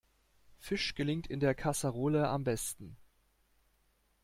Fisch 0.57 0.95
gelingt 0.95 1.27
in 1.27 1.39
der 1.39 1.53
Kaserolle 1.53 2.27
am 2.27 2.43
besten. 2.43 2.97